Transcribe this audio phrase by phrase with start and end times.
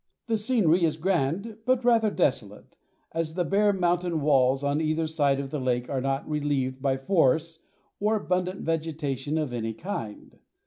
[0.25, 2.75] The scenery is grand, but rather desolate,
[3.11, 6.97] as the bare mountain walls on either side of the lake are not relieved by
[6.97, 7.59] forests
[7.99, 10.39] or abundant vegetation of any kind.